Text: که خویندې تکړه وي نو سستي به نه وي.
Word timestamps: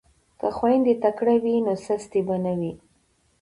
که 0.39 0.47
خویندې 0.57 0.93
تکړه 1.03 1.35
وي 1.43 1.55
نو 1.65 1.73
سستي 1.85 2.21
به 2.27 2.35
نه 2.45 2.53
وي. 2.59 2.71